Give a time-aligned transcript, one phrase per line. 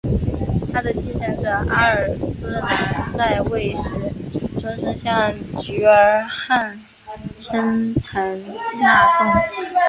[0.73, 4.11] 他的继承者阿尔斯兰在位时
[4.59, 6.75] 终生向菊儿汗
[7.39, 8.43] 称臣
[8.81, 9.31] 纳贡。